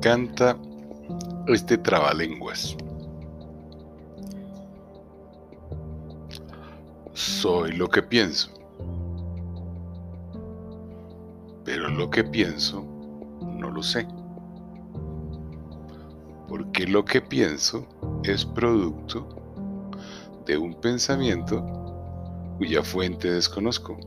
[0.00, 0.56] encanta
[1.46, 2.74] este trabalenguas.
[7.12, 8.50] Soy lo que pienso.
[11.66, 12.82] Pero lo que pienso
[13.42, 14.08] no lo sé.
[16.48, 17.86] Porque lo que pienso
[18.24, 19.28] es producto
[20.46, 21.62] de un pensamiento
[22.56, 23.98] cuya fuente desconozco.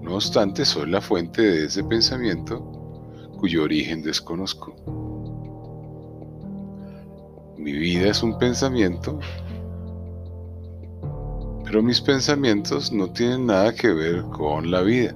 [0.00, 2.73] No obstante, soy la fuente de ese pensamiento
[3.44, 4.74] cuyo origen desconozco.
[7.58, 9.20] Mi vida es un pensamiento,
[11.62, 15.14] pero mis pensamientos no tienen nada que ver con la vida.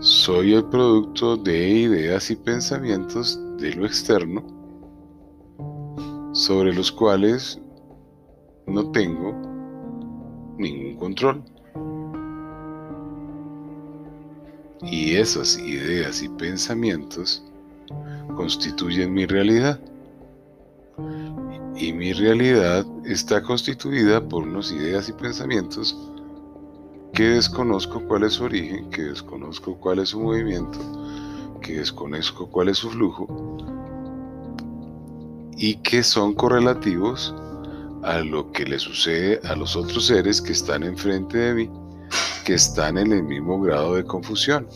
[0.00, 4.42] Soy el producto de ideas y pensamientos de lo externo
[6.32, 7.60] sobre los cuales
[8.66, 9.40] no tengo
[10.58, 11.44] ningún control.
[14.82, 17.42] Y esas ideas y pensamientos
[18.36, 19.80] constituyen mi realidad.
[21.76, 25.96] Y mi realidad está constituida por unas ideas y pensamientos
[27.12, 30.78] que desconozco cuál es su origen, que desconozco cuál es su movimiento,
[31.60, 33.26] que desconozco cuál es su flujo
[35.56, 37.34] y que son correlativos
[38.02, 41.70] a lo que le sucede a los otros seres que están enfrente de mí,
[42.52, 44.66] están en el mismo grado de confusión.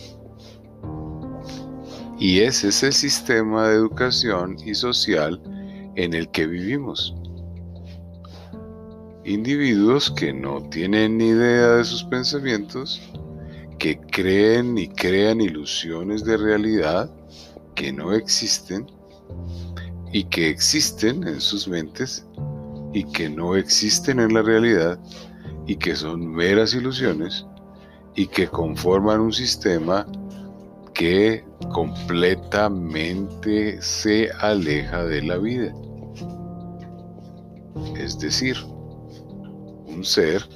[2.19, 5.41] Y es el sistema de educación y social
[5.97, 7.15] en el que vivimos.
[9.25, 13.01] Individuos que no tienen ni idea de sus pensamientos,
[13.79, 17.11] que creen y crean ilusiones de realidad
[17.75, 18.87] que no existen
[20.13, 22.25] y que existen en sus mentes
[22.93, 24.99] y que no existen en la realidad
[25.67, 27.45] y que son meras ilusiones
[28.15, 30.07] y que conforman un sistema
[30.95, 35.75] que completamente se aleja de la vida.
[37.97, 38.57] Es decir,
[39.87, 40.47] un ser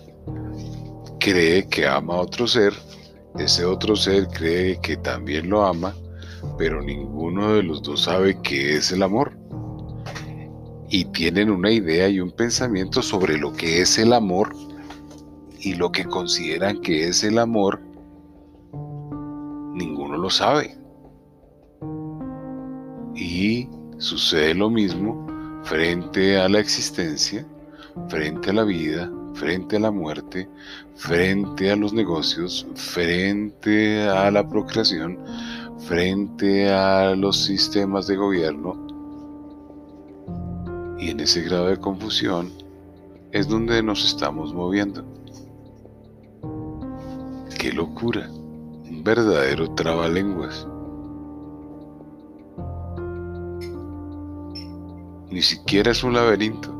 [1.18, 2.72] cree que ama a otro ser,
[3.38, 5.94] ese otro ser cree que también lo ama,
[6.56, 9.36] pero ninguno de los dos sabe qué es el amor
[10.90, 14.54] y tienen una idea y un pensamiento sobre lo que es el amor
[15.68, 17.78] y lo que consideran que es el amor,
[19.74, 20.78] ninguno lo sabe.
[23.14, 23.68] Y
[23.98, 25.26] sucede lo mismo
[25.64, 27.46] frente a la existencia,
[28.08, 30.48] frente a la vida, frente a la muerte,
[30.94, 35.18] frente a los negocios, frente a la procreación,
[35.80, 38.86] frente a los sistemas de gobierno,
[40.98, 42.50] y en ese grado de confusión
[43.32, 45.17] es donde nos estamos moviendo.
[47.58, 48.30] ¡Qué locura!
[48.30, 50.64] Un verdadero trabalenguas.
[55.28, 56.72] Ni siquiera es un laberinto,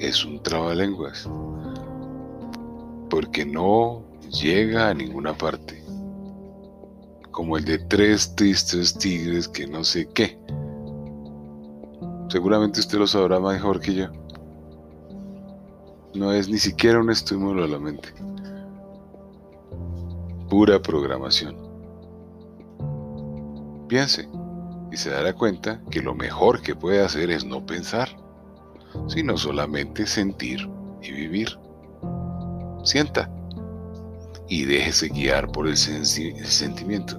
[0.00, 1.30] es un trabalenguas.
[3.08, 4.02] Porque no
[4.42, 5.80] llega a ninguna parte.
[7.30, 10.36] Como el de tres tristes tigres que no sé qué.
[12.28, 14.06] Seguramente usted lo sabrá mejor que yo.
[16.14, 18.08] No es ni siquiera un estímulo a la mente.
[20.50, 21.56] Pura programación.
[23.88, 24.28] Piense
[24.92, 28.08] y se dará cuenta que lo mejor que puede hacer es no pensar,
[29.08, 30.68] sino solamente sentir
[31.00, 31.58] y vivir.
[32.84, 33.30] Sienta
[34.48, 37.18] y déjese guiar por el, sentimiento.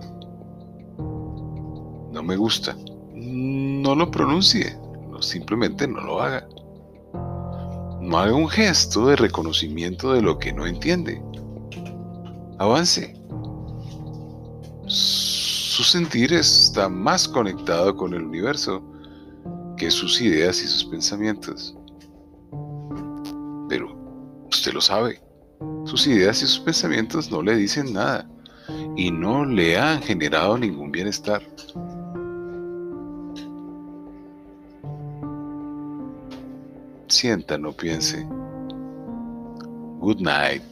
[2.11, 2.75] No me gusta.
[3.13, 4.77] No lo pronuncie
[5.21, 6.47] simplemente no lo haga.
[8.01, 11.21] No haga un gesto de reconocimiento de lo que no entiende.
[12.57, 13.20] Avance.
[14.91, 18.83] Su sentir está más conectado con el universo
[19.77, 21.75] que sus ideas y sus pensamientos.
[23.69, 23.95] Pero
[24.51, 25.21] usted lo sabe.
[25.85, 28.29] Sus ideas y sus pensamientos no le dicen nada
[28.97, 31.41] y no le han generado ningún bienestar.
[37.07, 38.25] sienta, no piense.
[39.99, 40.63] Good night.